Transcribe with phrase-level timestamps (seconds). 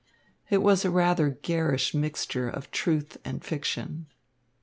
[0.49, 4.07] It was a rather garish mixture of truth and fiction.